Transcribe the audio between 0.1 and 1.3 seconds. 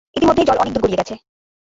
ইতোমধ্যেই জল অনেকদূর গড়িয়ে গেছে!